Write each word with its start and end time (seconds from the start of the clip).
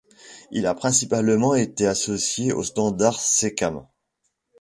Il 0.49 0.65
a 0.65 0.73
principalement 0.73 1.53
été 1.53 1.85
associé 1.85 2.53
au 2.53 2.63
standard 2.63 3.19
Sécam. 3.19 3.85